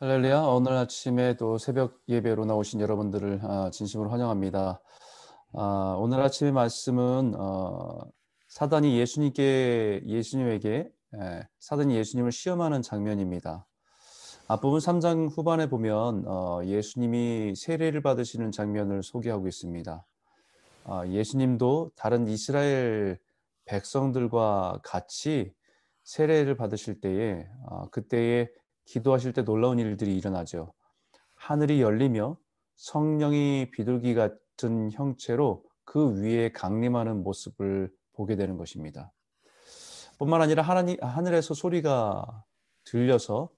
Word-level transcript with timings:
할렐루야. 0.00 0.42
오늘 0.42 0.74
아침에 0.74 1.34
또 1.34 1.58
새벽 1.58 2.00
예배로 2.08 2.44
나오신 2.44 2.80
여러분들을 2.80 3.40
아, 3.42 3.68
진심으로 3.72 4.10
환영합니다. 4.10 4.80
아, 5.54 5.96
오늘 5.98 6.20
아침의 6.20 6.52
말씀은 6.52 7.34
어, 7.36 7.98
사단이 8.46 8.96
예수님께 8.96 10.02
예수님에게 10.06 10.88
예, 11.16 11.48
사단이 11.58 11.96
예수님을 11.96 12.30
시험하는 12.30 12.82
장면입니다. 12.82 13.66
앞부분 14.46 14.78
3장 14.78 15.36
후반에 15.36 15.68
보면 15.68 16.28
어, 16.28 16.60
예수님이 16.64 17.56
세례를 17.56 18.00
받으시는 18.00 18.52
장면을 18.52 19.02
소개하고 19.02 19.48
있습니다. 19.48 20.06
아, 20.84 21.06
예수님도 21.08 21.90
다른 21.96 22.28
이스라엘 22.28 23.18
백성들과 23.64 24.78
같이 24.84 25.52
세례를 26.04 26.56
받으실 26.56 27.00
때에 27.00 27.48
그때에 27.90 28.48
기도하실 28.88 29.34
때 29.34 29.44
놀라운 29.44 29.78
일들이 29.78 30.16
일어나죠. 30.16 30.72
하늘이 31.34 31.82
열리며 31.82 32.38
성령이 32.76 33.70
비둘기 33.70 34.14
같은 34.14 34.90
형체로 34.92 35.62
그 35.84 36.20
위에 36.20 36.52
강림하는 36.52 37.22
모습을 37.22 37.90
보게 38.14 38.36
되는 38.36 38.56
것입니다. 38.56 39.12
뿐만 40.18 40.40
아니라 40.40 40.62
하나님, 40.62 40.96
하늘에서 41.02 41.54
소리가 41.54 42.44
들려서 42.84 43.50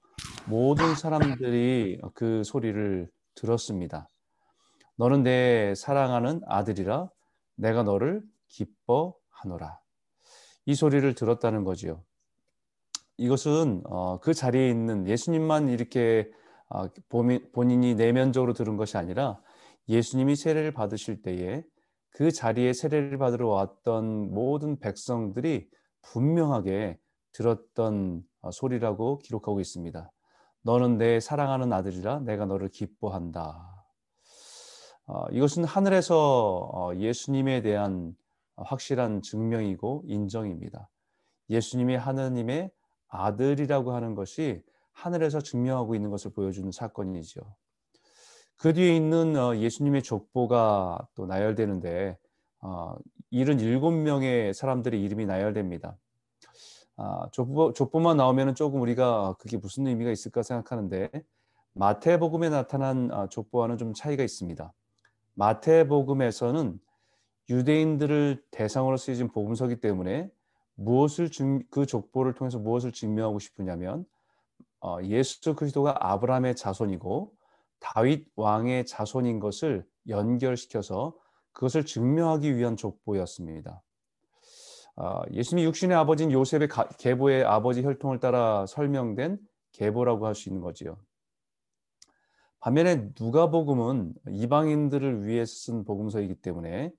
모든 0.47 0.95
사람들이 0.95 2.01
그 2.13 2.43
소리를 2.43 3.09
들었습니다. 3.35 4.07
너는 4.97 5.23
내 5.23 5.73
사랑하는 5.75 6.41
아들이라 6.45 7.09
내가 7.55 7.83
너를 7.83 8.21
기뻐하노라. 8.49 9.79
이 10.65 10.75
소리를 10.75 11.15
들었다는 11.15 11.63
거지요. 11.63 12.03
이것은 13.21 13.83
어, 13.85 14.19
그 14.19 14.33
자리에 14.33 14.67
있는 14.67 15.07
예수님만 15.07 15.69
이렇게 15.69 16.31
어, 16.69 16.87
본인이 17.51 17.93
내면적으로 17.93 18.53
들은 18.53 18.77
것이 18.77 18.97
아니라 18.97 19.39
예수님이 19.87 20.35
세례를 20.35 20.71
받으실 20.71 21.21
때에 21.21 21.63
그 22.09 22.31
자리에 22.31 22.73
세례를 22.73 23.19
받으러 23.19 23.47
왔던 23.49 24.33
모든 24.33 24.79
백성들이 24.79 25.69
분명하게 26.01 26.97
들었던 27.31 28.23
어, 28.41 28.49
소리라고 28.49 29.19
기록하고 29.19 29.59
있습니다. 29.59 30.11
너는 30.63 30.97
내 30.97 31.19
사랑하는 31.19 31.71
아들이라 31.73 32.21
내가 32.21 32.47
너를 32.47 32.69
기뻐한다. 32.69 33.85
어, 35.05 35.25
이것은 35.31 35.63
하늘에서 35.63 36.71
어, 36.73 36.95
예수님에 36.95 37.61
대한 37.61 38.15
확실한 38.55 39.21
증명이고 39.21 40.05
인정입니다. 40.07 40.89
예수님이 41.51 41.97
하느님의 41.97 42.71
아들이라고 43.11 43.91
하는 43.91 44.15
것이 44.15 44.63
하늘에서 44.93 45.41
증명하고 45.41 45.95
있는 45.95 46.09
것을 46.09 46.31
보여주는 46.31 46.69
사건이죠. 46.71 47.41
그 48.57 48.73
뒤에 48.73 48.95
있는 48.95 49.35
어, 49.35 49.55
예수님의 49.55 50.03
족보가 50.03 51.07
또 51.15 51.25
나열되는데 51.25 52.17
77명의 53.33 54.49
어, 54.49 54.53
사람들의 54.53 55.01
이름이 55.01 55.25
나열됩니다. 55.25 55.97
아, 56.97 57.27
족보, 57.31 57.73
족보 57.73 57.99
만 57.99 58.17
나오면 58.17 58.55
조금 58.55 58.81
우리가 58.81 59.35
그게 59.39 59.57
무슨 59.57 59.87
의미가 59.87 60.11
있을까 60.11 60.43
생각하는데 60.43 61.09
마태복음에 61.73 62.49
나타난 62.49 63.09
아, 63.11 63.27
족보와는 63.27 63.77
좀 63.77 63.93
차이가 63.93 64.23
있습니다. 64.23 64.71
마태복음에서는 65.33 66.79
유대인들을 67.49 68.43
대상으로 68.51 68.97
쓰여진 68.97 69.31
복음서기 69.31 69.77
때문에 69.77 70.29
무엇을 70.83 71.29
증, 71.29 71.63
그 71.69 71.85
족보를 71.85 72.33
통해서 72.33 72.59
무엇을 72.59 72.91
증명하고 72.91 73.39
싶으냐면 73.39 74.05
어, 74.81 74.97
예수 75.03 75.55
그리스도가 75.55 75.95
아브라함의 75.99 76.55
자손이고 76.55 77.33
다윗 77.79 78.27
왕의 78.35 78.85
자손인 78.85 79.39
것을 79.39 79.85
연결시켜서 80.07 81.15
그것을 81.53 81.85
증명하기 81.85 82.55
위한 82.55 82.77
족보였습니다. 82.77 83.83
어, 84.95 85.21
예수님이 85.31 85.67
육신의 85.67 85.95
아버지인 85.97 86.31
요셉의 86.31 86.67
가, 86.67 86.87
계보의 86.87 87.43
아버지 87.43 87.81
혈통을 87.83 88.19
따라 88.19 88.65
설명된 88.65 89.39
계보라고 89.71 90.25
할 90.25 90.35
수 90.35 90.49
있는 90.49 90.61
거지요. 90.61 90.97
반면에 92.59 93.09
누가복음은 93.19 94.13
이방인들을 94.29 95.25
위해서 95.25 95.53
쓴 95.55 95.83
복음서이기 95.83 96.35
때문에 96.35 96.91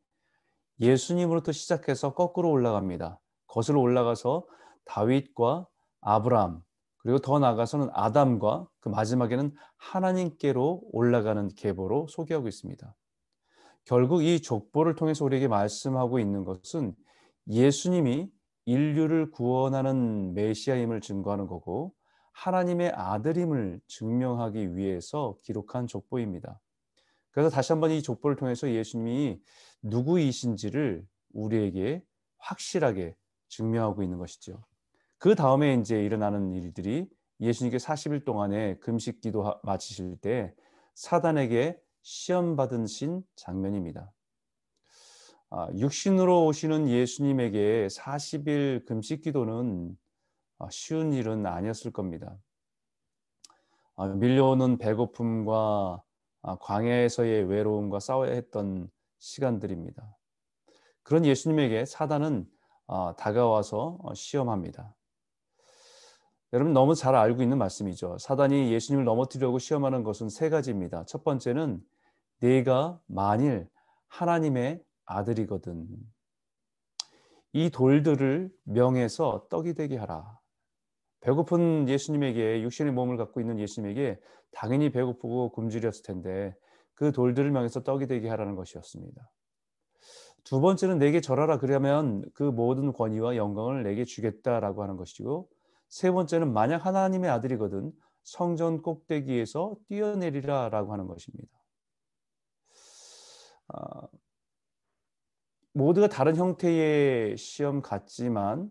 예수님으로부터 0.80 1.52
시작해서 1.52 2.14
거꾸로 2.14 2.50
올라갑니다. 2.50 3.20
거슬러 3.52 3.80
올라가서 3.80 4.46
다윗과 4.86 5.66
아브라함 6.00 6.62
그리고 6.96 7.18
더 7.18 7.38
나아가서는 7.38 7.90
아담과 7.92 8.66
그 8.80 8.88
마지막에는 8.88 9.54
하나님께로 9.76 10.80
올라가는 10.90 11.48
계보로 11.48 12.06
소개하고 12.08 12.48
있습니다. 12.48 12.96
결국 13.84 14.22
이 14.22 14.40
족보를 14.40 14.94
통해서 14.94 15.24
우리에게 15.26 15.48
말씀하고 15.48 16.18
있는 16.18 16.44
것은 16.44 16.94
예수님이 17.48 18.30
인류를 18.64 19.30
구원하는 19.32 20.32
메시아임을 20.32 21.02
증거하는 21.02 21.46
거고 21.46 21.92
하나님의 22.32 22.92
아들임을 22.94 23.80
증명하기 23.86 24.76
위해서 24.76 25.36
기록한 25.42 25.86
족보입니다. 25.86 26.58
그래서 27.32 27.50
다시 27.50 27.72
한번 27.72 27.90
이 27.90 28.02
족보를 28.02 28.36
통해서 28.36 28.70
예수님이 28.70 29.42
누구이신지를 29.82 31.04
우리에게 31.34 32.02
확실하게 32.38 33.16
증명하고 33.52 34.02
있는 34.02 34.18
것이죠. 34.18 34.64
그 35.18 35.34
다음에 35.34 35.74
이제 35.74 36.02
일어나는 36.02 36.52
일들이 36.54 37.08
예수님께 37.40 37.76
40일 37.76 38.24
동안의 38.24 38.80
금식 38.80 39.20
기도 39.20 39.44
마치실 39.62 40.16
때 40.20 40.54
사단에게 40.94 41.78
시험 42.02 42.56
받으신 42.56 43.22
장면입니다. 43.36 44.12
아, 45.50 45.68
육신으로 45.76 46.46
오시는 46.46 46.88
예수님에게 46.88 47.88
40일 47.88 48.86
금식 48.86 49.22
기도는 49.22 49.96
아, 50.58 50.68
쉬운 50.70 51.12
일은 51.12 51.44
아니었을 51.44 51.92
겁니다. 51.92 52.36
아, 53.96 54.08
밀려오는 54.08 54.78
배고픔과 54.78 56.02
광야에서의 56.60 57.44
외로움과 57.44 58.00
싸워야 58.00 58.32
했던 58.32 58.90
시간들입니다. 59.18 60.16
그런 61.02 61.24
예수님에게 61.26 61.84
사단은 61.84 62.46
어, 62.46 62.61
다가와서 63.16 63.98
어, 64.02 64.14
시험합니다. 64.14 64.94
여러분 66.52 66.74
너무 66.74 66.94
잘 66.94 67.14
알고 67.14 67.42
있는 67.42 67.56
말씀이죠. 67.56 68.18
사단이 68.18 68.72
예수님을 68.72 69.04
넘어뜨리려고 69.04 69.58
시험하는 69.58 70.02
것은 70.02 70.28
세 70.28 70.50
가지입니다. 70.50 71.04
첫 71.06 71.24
번째는 71.24 71.82
내가 72.40 73.00
만일 73.06 73.68
하나님의 74.08 74.82
아들이거든 75.06 75.86
이 77.54 77.70
돌들을 77.70 78.52
명해서 78.64 79.46
떡이 79.48 79.74
되게 79.74 79.96
하라. 79.96 80.38
배고픈 81.20 81.88
예수님에게 81.88 82.62
육신의 82.62 82.92
몸을 82.92 83.16
갖고 83.16 83.40
있는 83.40 83.58
예수님에게 83.58 84.20
당연히 84.52 84.90
배고프고 84.90 85.52
굶주렸을 85.52 86.02
텐데 86.04 86.54
그 86.94 87.12
돌들을 87.12 87.50
명해서 87.50 87.82
떡이 87.82 88.06
되게 88.06 88.28
하라는 88.28 88.56
것이었습니다. 88.56 89.30
두 90.44 90.60
번째는 90.60 90.98
내게 90.98 91.20
절하라 91.20 91.58
그러면 91.58 92.24
그 92.34 92.42
모든 92.42 92.92
권위와 92.92 93.36
영광을 93.36 93.82
내게 93.82 94.04
주겠다라고 94.04 94.82
하는 94.82 94.96
것이고 94.96 95.48
세 95.88 96.10
번째는 96.10 96.52
만약 96.52 96.84
하나님의 96.86 97.30
아들이거든 97.30 97.92
성전 98.22 98.82
꼭대기에서 98.82 99.76
뛰어내리라라고 99.88 100.92
하는 100.92 101.06
것입니다. 101.06 101.50
아, 103.68 104.08
모두가 105.72 106.08
다른 106.08 106.36
형태의 106.36 107.36
시험 107.36 107.82
같지만 107.82 108.70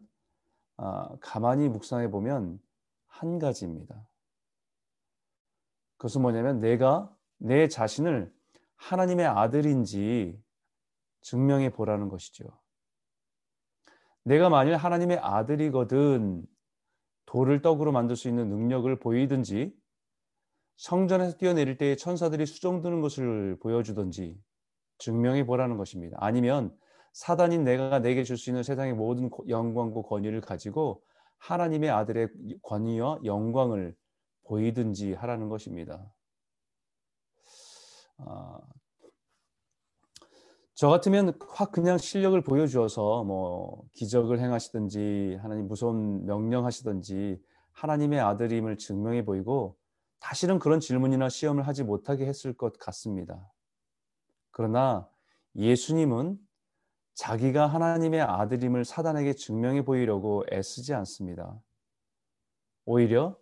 아, 0.78 1.10
가만히 1.20 1.70
묵상해 1.70 2.10
보면 2.10 2.60
한 3.08 3.40
가지입니다. 3.40 4.08
그것은 5.98 6.22
뭐냐면 6.22 6.60
내가 6.60 7.16
내 7.38 7.68
자신을 7.68 8.34
하나님의 8.76 9.26
아들인지 9.28 10.42
증명해 11.22 11.72
보라는 11.72 12.10
것이죠. 12.10 12.46
내가 14.24 14.50
만일 14.50 14.76
하나님의 14.76 15.18
아들이거든 15.20 16.46
돌을 17.26 17.62
떡으로 17.62 17.92
만들 17.92 18.16
수 18.16 18.28
있는 18.28 18.50
능력을 18.50 19.00
보이든지 19.00 19.74
성전에서 20.78 21.38
뛰어내릴 21.38 21.78
때 21.78 21.96
천사들이 21.96 22.46
수정드는 22.46 23.02
것을 23.02 23.58
보여주든지 23.60 24.40
증명해 24.98 25.46
보라는 25.46 25.78
것입니다. 25.78 26.18
아니면 26.20 26.76
사단인 27.14 27.64
내가 27.64 28.00
내게 28.00 28.24
줄 28.24 28.38
수 28.38 28.50
있는 28.50 28.64
세상의 28.64 28.94
모든 28.94 29.30
영광과 29.48 30.02
권위를 30.04 30.42
가지고 30.42 31.04
하나님의 31.40 31.90
아들의 31.90 32.30
권위와 32.64 33.20
영광을 33.26 33.96
보이든지 34.44 35.14
하라는 35.14 35.50
것입니다. 35.50 36.12
아, 40.82 40.84
저 40.84 40.90
같으면 40.90 41.38
확 41.48 41.72
그냥 41.72 42.00
실력을 42.00 42.42
보여주어서 42.42 43.24
뭐 43.24 43.84
기적을 43.94 44.40
행하시든지 44.40 45.38
하나님 45.40 45.68
무서운 45.68 46.26
명령하시든지 46.26 47.40
하나님의 47.72 48.20
아들임을 48.20 48.80
증명해 48.80 49.24
보이고 49.24 49.78
다시는 50.20 50.58
그런 50.58 50.80
질문이나 50.80 51.30
시험을 51.30 51.68
하지 51.68 51.84
못하게 51.84 52.26
했을 52.26 52.54
것 52.54 52.80
같습니다. 52.80 53.48
그러나 54.50 55.08
예수님은 55.56 56.40
자기가 57.14 57.68
하나님의 57.68 58.22
아들임을 58.22 58.84
사단에게 58.84 59.34
증명해 59.34 59.86
보이려고 59.86 60.44
애쓰지 60.52 60.96
않습니다. 60.96 61.62
오히려 62.86 63.38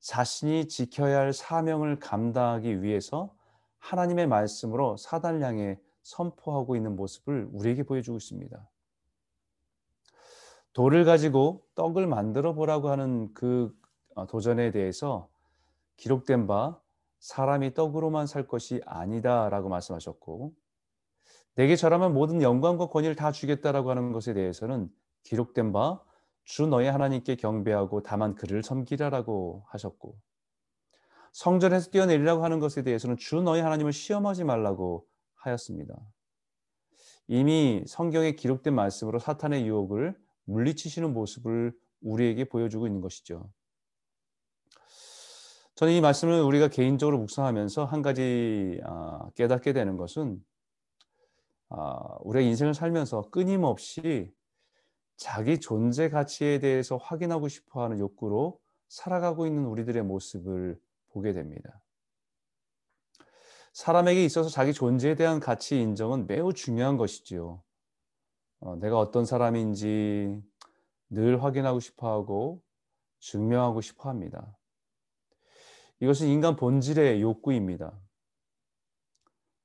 자신이 0.00 0.68
지켜야 0.68 1.20
할 1.20 1.32
사명을 1.32 2.00
감당하기 2.00 2.82
위해서 2.82 3.34
하나님의 3.78 4.26
말씀으로 4.26 4.98
사단을 4.98 5.42
향해 5.42 5.78
선포하고 6.02 6.76
있는 6.76 6.96
모습을 6.96 7.48
우리에게 7.52 7.84
보여주고 7.84 8.16
있습니다. 8.16 8.68
돌을 10.72 11.04
가지고 11.04 11.66
떡을 11.74 12.06
만들어 12.06 12.54
보라고 12.54 12.88
하는 12.88 13.32
그 13.34 13.74
어, 14.14 14.26
도전에 14.26 14.70
대해서 14.70 15.28
기록된 15.96 16.46
바 16.46 16.80
사람이 17.20 17.74
떡으로만 17.74 18.26
살 18.26 18.46
것이 18.46 18.80
아니다라고 18.84 19.68
말씀하셨고 19.68 20.52
내게 21.54 21.76
절하면 21.76 22.14
모든 22.14 22.42
영광과 22.42 22.88
권위를 22.88 23.14
다 23.14 23.30
주겠다라고 23.32 23.90
하는 23.90 24.12
것에 24.12 24.32
대해서는 24.34 24.90
기록된 25.22 25.72
바 25.72 26.02
주 26.44 26.66
너의 26.66 26.90
하나님께 26.90 27.36
경배하고 27.36 28.02
다만 28.02 28.34
그를 28.34 28.62
섬기라라고 28.62 29.64
하셨고 29.68 30.16
성전에서 31.32 31.90
뛰어내리라고 31.90 32.44
하는 32.44 32.58
것에 32.58 32.82
대해서는 32.82 33.16
주 33.16 33.40
너의 33.40 33.62
하나님을 33.62 33.92
시험하지 33.92 34.44
말라고 34.44 35.06
하였습니다. 35.42 35.94
이미 37.28 37.82
성경에 37.86 38.32
기록된 38.32 38.74
말씀으로 38.74 39.18
사탄의 39.18 39.66
유혹을 39.66 40.16
물리치시는 40.44 41.12
모습을 41.12 41.72
우리에게 42.00 42.44
보여주고 42.44 42.86
있는 42.86 43.00
것이죠. 43.00 43.48
저는 45.74 45.94
이 45.94 46.00
말씀을 46.00 46.42
우리가 46.42 46.68
개인적으로 46.68 47.18
묵상하면서 47.18 47.84
한 47.86 48.02
가지 48.02 48.80
아, 48.84 49.30
깨닫게 49.34 49.72
되는 49.72 49.96
것은 49.96 50.44
아, 51.70 52.18
우리의 52.20 52.46
인생을 52.48 52.74
살면서 52.74 53.30
끊임없이 53.30 54.32
자기 55.16 55.58
존재 55.58 56.08
가치에 56.08 56.58
대해서 56.58 56.96
확인하고 56.96 57.48
싶어 57.48 57.82
하는 57.82 57.98
욕구로 57.98 58.60
살아가고 58.88 59.46
있는 59.46 59.64
우리들의 59.64 60.02
모습을 60.02 60.78
보게 61.10 61.32
됩니다. 61.32 61.81
사람에게 63.72 64.24
있어서 64.24 64.48
자기 64.48 64.72
존재에 64.72 65.14
대한 65.14 65.40
가치 65.40 65.80
인정은 65.80 66.26
매우 66.26 66.52
중요한 66.52 66.96
것이지요. 66.96 67.62
어, 68.60 68.76
내가 68.76 68.98
어떤 68.98 69.24
사람인지 69.24 70.40
늘 71.10 71.42
확인하고 71.42 71.80
싶어 71.80 72.10
하고 72.10 72.62
증명하고 73.20 73.80
싶어 73.80 74.08
합니다. 74.08 74.56
이것은 76.00 76.28
인간 76.28 76.56
본질의 76.56 77.22
욕구입니다. 77.22 77.92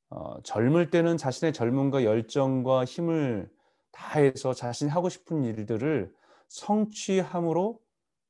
어, 0.09 0.41
젊을 0.43 0.89
때는 0.89 1.17
자신의 1.17 1.53
젊음과 1.53 2.03
열정과 2.03 2.85
힘을 2.85 3.51
다해서 3.91 4.53
자신이 4.53 4.89
하고 4.89 5.09
싶은 5.09 5.43
일들을 5.43 6.13
성취함으로 6.47 7.81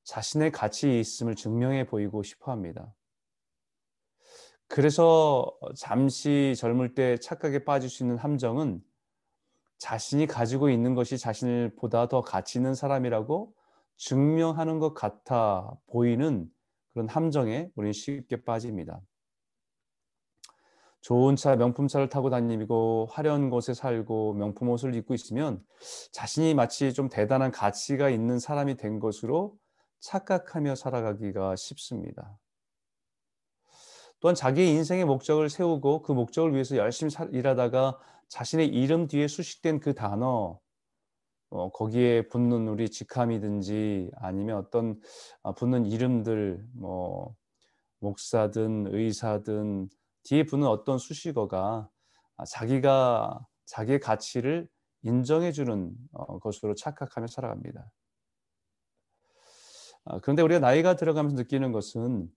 자신의 0.04 0.52
가치 0.52 1.00
있음을 1.00 1.36
증명해 1.36 1.86
보이고 1.86 2.24
싶어 2.24 2.52
합니다. 2.52 2.94
그래서 4.68 5.58
잠시 5.76 6.54
젊을 6.58 6.94
때 6.94 7.18
착각에 7.18 7.64
빠질 7.64 7.90
수 7.90 8.04
있는 8.04 8.18
함정은 8.18 8.82
자신이 9.78 10.28
가지고 10.28 10.70
있는 10.70 10.96
것이 10.96 11.18
자신을 11.18 11.76
보다 11.76 12.08
더 12.08 12.22
가치 12.22 12.58
있는 12.58 12.74
사람이라고 12.74 13.54
증명하는 13.96 14.80
것 14.80 14.94
같아 14.94 15.72
보이는 15.88 16.50
그런 16.94 17.08
함정에 17.08 17.70
우리는 17.76 17.94
쉽게 17.94 18.44
빠집니다. 18.44 19.02
좋은 21.02 21.36
차, 21.36 21.56
명품차를 21.56 22.10
타고 22.10 22.30
다니고 22.30 23.08
화려한 23.12 23.50
곳에 23.50 23.74
살고 23.74 24.34
명품 24.34 24.70
옷을 24.70 24.94
입고 24.96 25.14
있으면 25.14 25.64
자신이 26.12 26.54
마치 26.54 26.92
좀 26.94 27.08
대단한 27.08 27.52
가치가 27.52 28.10
있는 28.10 28.40
사람이 28.40 28.76
된 28.76 29.00
것으로 29.00 29.56
착각하며 30.00 30.76
살아가기가 30.76 31.56
쉽습니다. 31.56 32.38
또한 34.20 34.36
자기의 34.36 34.70
인생의 34.70 35.06
목적을 35.06 35.50
세우고 35.50 36.02
그 36.02 36.12
목적을 36.12 36.54
위해서 36.54 36.76
열심히 36.76 37.12
일하다가 37.32 38.00
자신의 38.30 38.68
이름 38.68 39.08
뒤에 39.08 39.28
수식된 39.28 39.80
그 39.80 39.94
단어 39.94 40.60
어, 41.50 41.72
거기에 41.72 42.28
붙는 42.28 42.68
우리 42.68 42.90
직함이든지 42.90 44.12
아니면 44.16 44.58
어떤 44.58 45.00
아, 45.44 45.54
붙는 45.54 45.86
이름들 45.86 46.66
뭐 46.74 47.36
목사든 48.00 48.88
의사든 48.94 49.90
뒤에 50.24 50.44
붙는 50.46 50.68
어떤 50.68 50.98
수식어가 50.98 51.90
아, 52.38 52.46
자기가 52.46 53.46
자기의 53.66 54.00
가치를 54.00 54.68
인정해 55.04 55.52
주는 55.52 55.94
어, 56.12 56.40
것으로 56.40 56.76
착각하며 56.76 57.28
살아갑니다. 57.28 57.90
아, 60.06 60.20
그런데 60.20 60.42
우리가 60.42 60.60
나이가 60.60 60.96
들어가면서 60.96 61.38
느끼는 61.38 61.72
것은 61.72 62.28
어, 62.28 62.37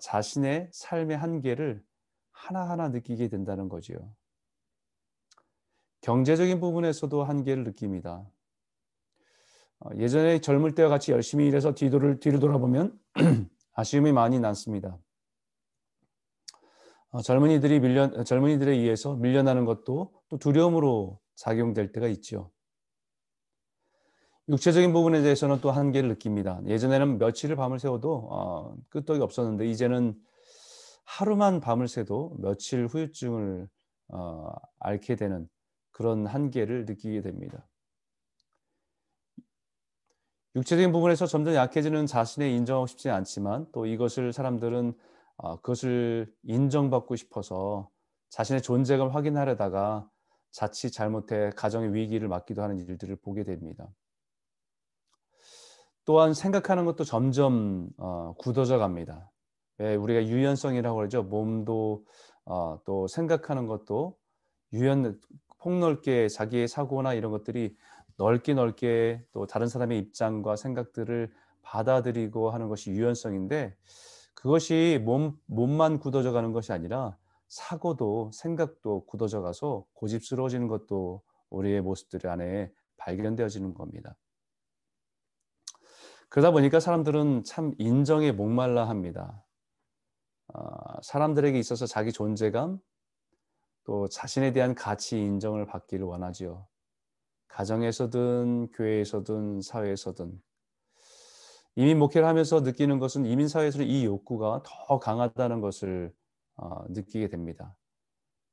자신의 0.00 0.68
삶의 0.72 1.16
한계를 1.16 1.82
하나하나 2.30 2.88
느끼게 2.88 3.28
된다는 3.28 3.68
거지요. 3.68 4.14
경제적인 6.02 6.60
부분에서도 6.60 7.22
한계를 7.22 7.64
느낍니다. 7.64 8.28
어, 9.80 9.90
예전에 9.96 10.40
젊을 10.40 10.74
때와 10.74 10.88
같이 10.88 11.12
열심히 11.12 11.46
일해서 11.46 11.74
뒤를, 11.74 12.20
뒤를 12.20 12.38
돌아보면 12.38 12.98
아쉬움이 13.74 14.12
많이 14.12 14.38
남습니다. 14.38 14.98
어, 17.10 17.22
젊은이들이 17.22 17.80
밀려, 17.80 18.24
젊은이들에 18.24 18.72
의해서 18.72 19.14
밀려나는 19.14 19.64
것도 19.64 20.12
또 20.28 20.38
두려움으로 20.38 21.20
작용될 21.34 21.92
때가 21.92 22.08
있죠. 22.08 22.50
육체적인 24.48 24.92
부분에 24.92 25.22
대해서는 25.22 25.60
또 25.60 25.70
한계를 25.70 26.08
느낍니다. 26.08 26.60
예전에는 26.66 27.18
며칠을 27.18 27.56
밤을 27.56 27.78
새워도 27.78 28.28
어, 28.30 28.76
끄떡이 28.90 29.20
없었는데 29.20 29.66
이제는 29.68 30.14
하루만 31.04 31.60
밤을 31.60 31.88
새도 31.88 32.36
며칠 32.40 32.86
후유증을 32.86 33.68
어, 34.08 34.52
앓게 34.80 35.16
되는 35.16 35.48
그런 35.90 36.26
한계를 36.26 36.86
느끼게 36.86 37.22
됩니다. 37.22 37.66
육체적인 40.54 40.92
부분에서 40.92 41.26
점점 41.26 41.54
약해지는 41.54 42.06
자신을 42.06 42.48
인정하고 42.48 42.86
싶지 42.86 43.08
않지만 43.08 43.66
또 43.72 43.86
이것을 43.86 44.32
사람들은 44.32 44.92
어, 45.36 45.56
그것을 45.56 46.32
인정받고 46.42 47.16
싶어서 47.16 47.88
자신의 48.30 48.62
존재감을 48.62 49.14
확인하려다가 49.14 50.08
자칫 50.50 50.90
잘못해 50.90 51.50
가정의 51.56 51.94
위기를 51.94 52.28
맞기도 52.28 52.62
하는 52.62 52.78
일들을 52.78 53.16
보게 53.16 53.44
됩니다. 53.44 53.88
또한 56.04 56.34
생각하는 56.34 56.84
것도 56.84 57.04
점점 57.04 57.88
어, 57.96 58.34
굳어져 58.38 58.78
갑니다. 58.78 59.30
왜 59.78 59.94
우리가 59.94 60.26
유연성이라고 60.26 60.96
그러죠. 60.96 61.22
몸도 61.22 62.04
어, 62.44 62.80
또 62.84 63.06
생각하는 63.06 63.66
것도 63.66 64.16
유연 64.72 65.20
폭넓게 65.58 66.28
자기의 66.28 66.66
사고나 66.66 67.14
이런 67.14 67.30
것들이 67.30 67.76
넓게 68.16 68.54
넓게 68.54 69.24
또 69.32 69.46
다른 69.46 69.68
사람의 69.68 69.98
입장과 69.98 70.56
생각들을 70.56 71.32
받아들이고 71.62 72.50
하는 72.50 72.68
것이 72.68 72.90
유연성인데 72.90 73.76
그것이 74.34 75.00
몸, 75.04 75.38
몸만 75.46 76.00
굳어져 76.00 76.32
가는 76.32 76.52
것이 76.52 76.72
아니라 76.72 77.16
사고도 77.48 78.30
생각도 78.32 79.04
굳어져 79.06 79.40
가서 79.40 79.84
고집스러워지는 79.94 80.68
것도 80.68 81.22
우리의 81.50 81.80
모습들 81.82 82.26
안에 82.26 82.72
발견되어지는 82.96 83.74
겁니다. 83.74 84.16
그러다 86.32 86.50
보니까 86.50 86.80
사람들은 86.80 87.44
참 87.44 87.74
인정에 87.76 88.32
목말라 88.32 88.88
합니다. 88.88 89.44
어, 90.54 90.62
사람들에게 91.02 91.58
있어서 91.58 91.84
자기 91.84 92.10
존재감, 92.10 92.80
또 93.84 94.08
자신에 94.08 94.54
대한 94.54 94.74
가치 94.74 95.18
인정을 95.18 95.66
받기를 95.66 96.06
원하지요. 96.06 96.66
가정에서든 97.48 98.70
교회에서든 98.72 99.60
사회에서든 99.60 100.40
이민 101.76 101.98
목회를 101.98 102.26
하면서 102.26 102.60
느끼는 102.60 102.98
것은 102.98 103.26
이민 103.26 103.46
사회에서 103.46 103.82
이 103.82 104.06
욕구가 104.06 104.62
더 104.64 104.98
강하다는 104.98 105.60
것을 105.60 106.14
어, 106.56 106.82
느끼게 106.88 107.28
됩니다. 107.28 107.76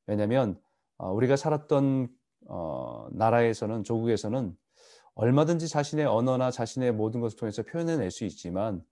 왜냐하면 0.06 0.62
어, 0.98 1.14
우리가 1.14 1.38
살았던 1.38 2.10
어, 2.48 3.08
나라에서는 3.14 3.86
조국에서는 3.86 4.58
얼마든지 5.16 5.68
자신의 5.68 6.06
언어나 6.06 6.52
자신의 6.52 6.94
모든 6.94 7.20
것을 7.22 7.38
통해서 7.38 7.64
표현해낼 7.64 8.12
수 8.12 8.24
있지만 8.26 8.84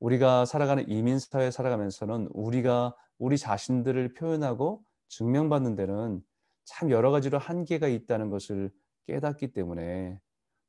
우리가 0.00 0.44
살아가는 0.44 0.88
이민 0.88 1.18
사회에 1.18 1.50
살아가면서는 1.50 2.28
우리가 2.32 2.94
우리 3.18 3.36
자신들을 3.36 4.14
표현하고 4.14 4.82
증명받는 5.08 5.74
데는 5.74 6.22
참 6.64 6.90
여러 6.90 7.10
가지로 7.10 7.38
한계가 7.38 7.88
있다는 7.88 8.30
것을 8.30 8.70
깨닫기 9.06 9.52
때문에 9.52 10.20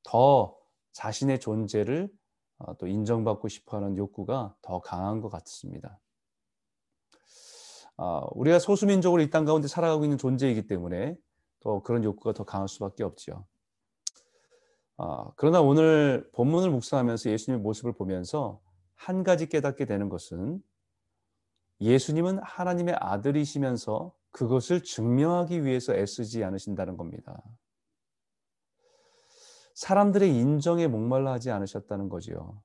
더 0.03 0.55
자신의 0.93 1.39
존재를 1.39 2.09
어, 2.57 2.75
또 2.77 2.87
인정받고 2.87 3.47
싶어하는 3.47 3.97
욕구가 3.97 4.55
더 4.61 4.79
강한 4.81 5.21
것 5.21 5.29
같습니다. 5.29 5.99
아, 7.97 8.25
우리가 8.31 8.59
소수민족으로 8.59 9.21
이 9.21 9.29
땅 9.29 9.45
가운데 9.45 9.67
살아가고 9.67 10.05
있는 10.05 10.17
존재이기 10.17 10.67
때문에 10.67 11.15
또 11.59 11.83
그런 11.83 12.03
욕구가 12.03 12.33
더 12.33 12.45
강할 12.45 12.67
수밖에 12.69 13.03
없죠. 13.03 13.45
아, 15.01 15.31
그러나 15.37 15.61
오늘 15.61 16.29
본문을 16.33 16.71
묵상하면서 16.71 17.29
예수님의 17.29 17.63
모습을 17.63 17.93
보면서 17.93 18.59
한 18.95 19.23
가지 19.23 19.47
깨닫게 19.47 19.85
되는 19.85 20.09
것은 20.09 20.61
예수님은 21.79 22.39
하나님의 22.39 22.95
아들이시면서 22.99 24.13
그것을 24.31 24.83
증명하기 24.83 25.63
위해서 25.63 25.95
애쓰지 25.95 26.43
않으신다는 26.43 26.97
겁니다. 26.97 27.41
사람들의 29.73 30.35
인정에 30.35 30.87
목말라 30.87 31.31
하지 31.31 31.49
않으셨다는 31.49 32.09
거지요. 32.09 32.61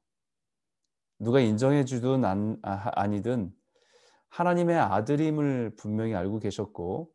누가 1.20 1.38
인정해 1.38 1.84
주든 1.84 2.24
안, 2.24 2.58
아, 2.62 2.90
아니든 2.96 3.54
하나님의 4.30 4.76
아들임을 4.76 5.76
분명히 5.76 6.16
알고 6.16 6.40
계셨고 6.40 7.13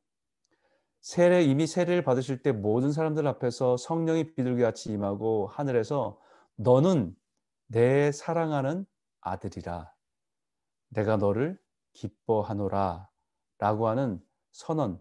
세례 1.02 1.44
이미 1.44 1.66
세례를 1.66 2.04
받으실 2.04 2.42
때 2.42 2.52
모든 2.52 2.92
사람들 2.92 3.26
앞에서 3.28 3.78
성령이 3.78 4.36
비둘기 4.36 4.62
같이 4.62 4.92
임하고 4.92 5.48
하늘에서 5.48 6.20
너는 6.56 7.16
내 7.68 8.12
사랑하는 8.12 8.86
아들이라. 9.22 9.94
내가 10.90 11.18
너를 11.18 11.58
기뻐하노라. 11.94 13.08
라고 13.60 13.88
하는 13.88 14.22
선언. 14.52 15.00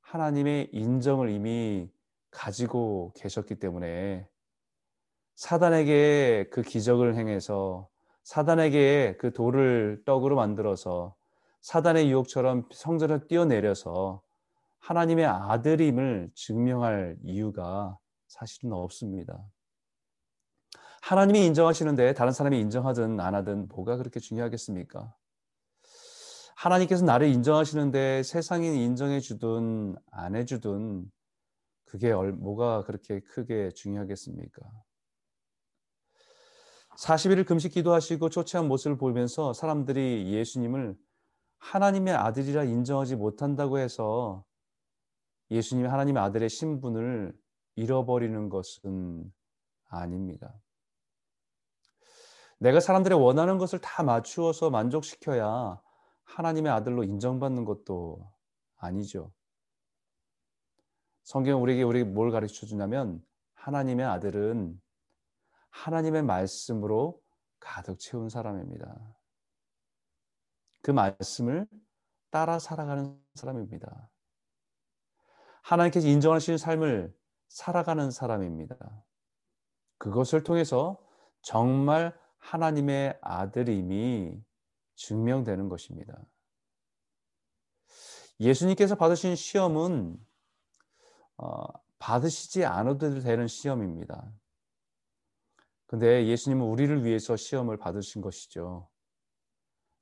하나님의 0.00 0.70
인정을 0.72 1.28
이미 1.30 1.90
가지고 2.30 3.12
계셨기 3.16 3.56
때문에 3.56 4.26
사단에게 5.34 6.48
그 6.50 6.62
기적을 6.62 7.14
행해서 7.14 7.88
사단에게 8.24 9.16
그 9.18 9.32
돌을 9.32 10.02
떡으로 10.04 10.36
만들어서 10.36 11.14
사단의 11.60 12.10
유혹처럼 12.10 12.68
성전을 12.72 13.28
뛰어내려서 13.28 14.22
하나님의 14.80 15.26
아들임을 15.26 16.30
증명할 16.34 17.16
이유가 17.22 17.98
사실은 18.28 18.72
없습니다. 18.72 19.38
하나님이 21.02 21.46
인정하시는데 21.46 22.14
다른 22.14 22.32
사람이 22.32 22.58
인정하든 22.60 23.20
안 23.20 23.34
하든 23.34 23.68
뭐가 23.68 23.96
그렇게 23.96 24.20
중요하겠습니까? 24.20 25.14
하나님께서 26.56 27.04
나를 27.04 27.28
인정하시는데 27.28 28.24
세상이 28.24 28.84
인정해 28.84 29.20
주든 29.20 29.94
안 30.10 30.34
해 30.34 30.44
주든 30.44 31.10
그게 31.84 32.12
뭐가 32.12 32.84
그렇게 32.84 33.20
크게 33.20 33.70
중요하겠습니까? 33.70 34.60
40일을 36.98 37.46
금식 37.46 37.72
기도하시고 37.72 38.28
초췌한 38.28 38.66
모습을 38.68 38.98
보면서 38.98 39.52
사람들이 39.52 40.32
예수님을 40.32 40.96
하나님의 41.58 42.14
아들이라 42.14 42.64
인정하지 42.64 43.16
못한다고 43.16 43.78
해서 43.78 44.44
예수님이 45.50 45.88
하나님의 45.88 46.22
아들의 46.22 46.48
신분을 46.48 47.32
잃어버리는 47.76 48.48
것은 48.48 49.32
아닙니다. 49.88 50.54
내가 52.58 52.80
사람들의 52.80 53.18
원하는 53.18 53.58
것을 53.58 53.80
다 53.80 54.02
맞추어서 54.02 54.70
만족시켜야 54.70 55.80
하나님의 56.24 56.72
아들로 56.72 57.04
인정받는 57.04 57.64
것도 57.64 58.30
아니죠. 58.76 59.32
성경은 61.22 61.62
우리에게 61.62 61.82
우리 61.82 62.04
뭘 62.04 62.30
가르쳐 62.30 62.66
주냐면 62.66 63.22
하나님의 63.54 64.04
아들은 64.04 64.80
하나님의 65.70 66.22
말씀으로 66.22 67.20
가득 67.60 67.98
채운 67.98 68.28
사람입니다. 68.28 68.96
그 70.82 70.90
말씀을 70.90 71.66
따라 72.30 72.58
살아가는 72.58 73.20
사람입니다. 73.34 74.10
하나님께서 75.68 76.08
인정하시는 76.08 76.56
삶을 76.56 77.14
살아가는 77.48 78.10
사람입니다. 78.10 79.04
그것을 79.98 80.42
통해서 80.42 80.98
정말 81.42 82.18
하나님의 82.38 83.18
아들임이 83.20 84.42
증명되는 84.94 85.68
것입니다. 85.68 86.18
예수님께서 88.40 88.94
받으신 88.94 89.36
시험은 89.36 90.18
어, 91.36 91.66
받으시지 91.98 92.64
않아도 92.64 93.20
되는 93.20 93.46
시험입니다. 93.46 94.32
근데 95.86 96.26
예수님은 96.26 96.64
우리를 96.64 97.04
위해서 97.04 97.36
시험을 97.36 97.76
받으신 97.76 98.22
것이죠. 98.22 98.88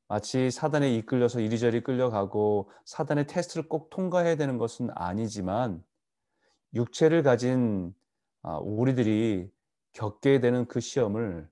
마치 0.09 0.51
사단에 0.51 0.95
이끌려서 0.95 1.41
이리저리 1.41 1.83
끌려가고 1.83 2.71
사단의 2.85 3.27
테스트를 3.27 3.69
꼭 3.69 3.91
통과해야 3.91 4.37
되는 4.37 4.57
것은 4.57 4.89
아니지만 4.95 5.83
육체를 6.75 7.23
가진 7.23 7.93
아, 8.43 8.59
우리들이 8.59 9.51
겪게 9.93 10.41
되는 10.41 10.67
그 10.67 10.79
시험을 10.79 11.49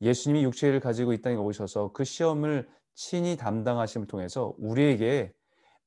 예수님이 0.00 0.44
육체를 0.44 0.80
가지고 0.80 1.12
이 1.14 1.20
땅에 1.20 1.36
오셔서 1.36 1.92
그 1.92 2.04
시험을 2.04 2.68
친히 2.94 3.36
담당하심을 3.36 4.06
통해서 4.06 4.54
우리에게 4.58 5.34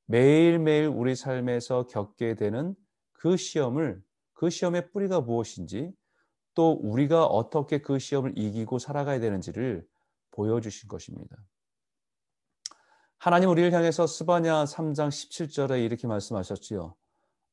매일매일 0.06 0.88
우리 0.88 1.16
삶에서 1.16 1.88
겪게 1.88 2.36
되는 2.36 2.76
그 3.14 3.38
시험을 3.38 4.02
그 4.34 4.50
시험의 4.50 4.92
뿌리가 4.92 5.22
무엇인지 5.22 5.94
또 6.56 6.72
우리가 6.72 7.26
어떻게 7.26 7.82
그 7.82 8.00
시험을 8.00 8.38
이기고 8.38 8.80
살아가야 8.80 9.20
되는지를 9.20 9.86
보여주신 10.32 10.90
것입니다. 10.90 11.38
하나님 13.20 13.50
우리를 13.50 13.74
향해서 13.74 14.08
스바냐 14.08 14.64
3장 14.64 15.10
17절에 15.10 15.84
이렇게 15.84 16.08
말씀하셨지요. 16.08 16.96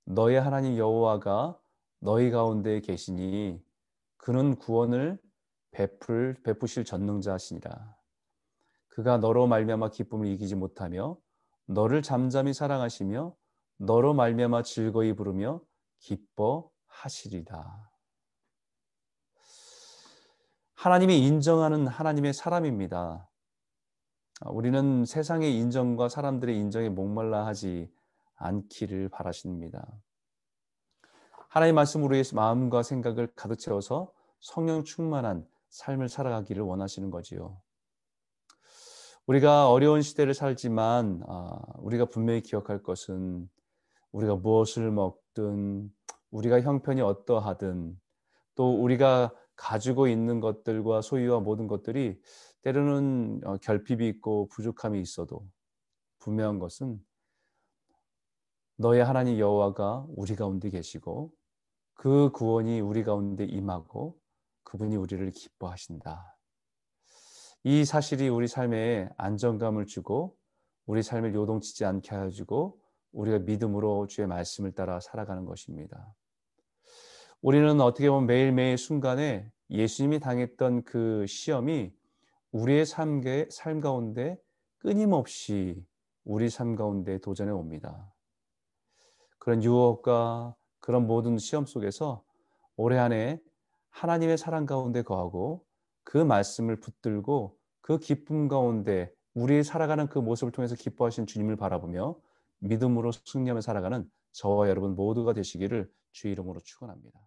너의 0.04 0.40
하나님 0.40 0.76
여호와가 0.76 1.58
너희 1.98 2.30
가운데 2.30 2.80
계시니 2.80 3.60
그는 4.16 4.54
구원을 4.54 5.18
베풀 5.72 6.36
베푸실 6.44 6.84
전능자시니라. 6.84 7.96
그가 8.90 9.18
너로 9.18 9.48
말미암아 9.48 9.90
기쁨을 9.90 10.28
이기지 10.28 10.54
못하며 10.54 11.18
너를 11.66 12.00
잠잠히 12.00 12.54
사랑하시며 12.54 13.34
너로 13.78 14.14
말미암아 14.14 14.62
즐거이 14.62 15.14
부르며 15.14 15.60
기뻐하시리라. 15.98 17.90
하나님이 20.74 21.26
인정하는 21.26 21.88
하나님의 21.88 22.34
사람입니다. 22.34 23.28
아, 24.40 24.50
우리는 24.50 25.04
세상의 25.04 25.56
인정과 25.56 26.08
사람들의 26.08 26.56
인정에 26.56 26.88
목말라 26.88 27.46
하지 27.46 27.90
않기를 28.34 29.08
바라십니다. 29.08 29.86
하나님 31.48 31.74
말씀으로 31.74 32.14
마음과 32.34 32.82
생각을 32.82 33.28
가득 33.34 33.58
채워서 33.58 34.12
성령 34.40 34.84
충만한 34.84 35.46
삶을 35.70 36.10
살아가기를 36.10 36.62
원하시는 36.62 37.10
거지요. 37.10 37.60
우리가 39.26 39.70
어려운 39.70 40.02
시대를 40.02 40.34
살지만 40.34 41.22
아, 41.26 41.58
우리가 41.78 42.04
분명히 42.04 42.42
기억할 42.42 42.82
것은 42.82 43.48
우리가 44.12 44.36
무엇을 44.36 44.90
먹든 44.90 45.90
우리가 46.30 46.60
형편이 46.60 47.00
어떠하든 47.00 47.98
또 48.54 48.82
우리가 48.82 49.32
가지고 49.56 50.06
있는 50.06 50.40
것들과 50.40 51.00
소유와 51.02 51.40
모든 51.40 51.66
것들이 51.66 52.20
때로는 52.62 53.40
어, 53.44 53.56
결핍이 53.58 54.06
있고 54.08 54.48
부족함이 54.48 55.00
있어도 55.00 55.46
분명한 56.18 56.58
것은 56.58 57.00
너의 58.76 59.04
하나님 59.04 59.38
여호와가 59.38 60.06
우리 60.10 60.36
가운데 60.36 60.70
계시고 60.70 61.32
그 61.94 62.30
구원이 62.30 62.80
우리 62.80 63.04
가운데 63.04 63.44
임하고 63.44 64.18
그분이 64.64 64.96
우리를 64.96 65.30
기뻐하신다. 65.30 66.36
이 67.64 67.84
사실이 67.84 68.28
우리 68.28 68.48
삶에 68.48 69.08
안정감을 69.16 69.86
주고 69.86 70.36
우리 70.84 71.02
삶을 71.02 71.34
요동치지 71.34 71.84
않게 71.84 72.14
해주고 72.14 72.80
우리가 73.12 73.38
믿음으로 73.40 74.06
주의 74.06 74.26
말씀을 74.26 74.72
따라 74.72 75.00
살아가는 75.00 75.44
것입니다. 75.44 76.14
우리는 77.42 77.80
어떻게 77.80 78.08
보면 78.08 78.26
매일매일 78.26 78.78
순간에 78.78 79.50
예수님이 79.70 80.20
당했던 80.20 80.84
그 80.84 81.26
시험이 81.26 81.92
우리의 82.52 82.86
삶의 82.86 83.48
삶 83.50 83.80
가운데 83.80 84.38
끊임없이 84.78 85.84
우리 86.24 86.48
삶 86.48 86.74
가운데 86.74 87.18
도전해 87.18 87.52
옵니다. 87.52 88.12
그런 89.38 89.62
유혹과 89.62 90.56
그런 90.80 91.06
모든 91.06 91.38
시험 91.38 91.66
속에서 91.66 92.24
올해 92.76 92.98
안에 92.98 93.40
하나님의 93.90 94.38
사랑 94.38 94.66
가운데 94.66 95.02
거하고 95.02 95.64
그 96.04 96.18
말씀을 96.18 96.80
붙들고 96.80 97.56
그 97.80 97.98
기쁨 97.98 98.48
가운데 98.48 99.12
우리 99.34 99.62
살아가는 99.62 100.08
그 100.08 100.18
모습을 100.18 100.52
통해서 100.52 100.74
기뻐하신 100.74 101.26
주님을 101.26 101.56
바라보며 101.56 102.16
믿음으로 102.58 103.12
승리하며 103.12 103.60
살아가는 103.60 104.10
저와 104.36 104.68
여러분 104.68 104.94
모두가 104.94 105.32
되시기를 105.32 105.90
주의 106.12 106.32
이름으로 106.32 106.60
축원합니다. 106.60 107.18